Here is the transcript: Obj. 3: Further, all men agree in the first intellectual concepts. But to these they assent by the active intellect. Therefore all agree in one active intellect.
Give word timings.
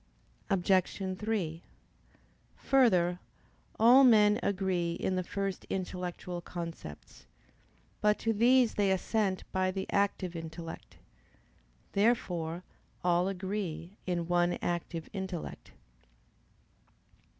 Obj. 0.49 1.15
3: 1.19 1.61
Further, 2.57 3.19
all 3.79 4.03
men 4.03 4.39
agree 4.41 4.93
in 4.93 5.15
the 5.15 5.21
first 5.23 5.63
intellectual 5.69 6.41
concepts. 6.41 7.27
But 8.01 8.17
to 8.17 8.33
these 8.33 8.73
they 8.73 8.89
assent 8.89 9.43
by 9.51 9.69
the 9.69 9.85
active 9.91 10.35
intellect. 10.35 10.97
Therefore 11.91 12.63
all 13.03 13.27
agree 13.27 13.91
in 14.07 14.27
one 14.27 14.53
active 14.63 15.07
intellect. 15.13 15.71